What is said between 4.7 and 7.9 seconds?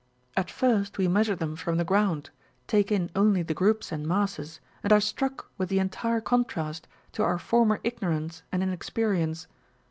and are struck with the entire contrast to our former